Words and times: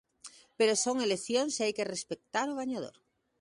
Pero 0.57 0.73
son 0.83 0.97
eleccións 1.07 1.53
e 1.55 1.61
hai 1.63 1.73
que 1.77 1.89
respectar 1.93 2.47
o 2.49 2.57
gañador. 2.61 2.95